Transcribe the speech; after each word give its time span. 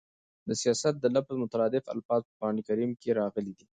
د 0.47 0.49
سیاست 0.61 0.95
د 0.99 1.05
لفظ 1.15 1.35
مترادف 1.43 1.83
الفاظ 1.95 2.21
په 2.27 2.33
قران 2.39 2.57
کريم 2.67 2.91
کښي 2.99 3.11
راغلي 3.21 3.51
دي. 3.57 3.65